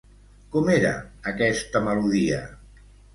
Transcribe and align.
Com 0.53 0.69
era 0.75 0.93
aquesta 1.31 1.81
melodia? 1.89 2.41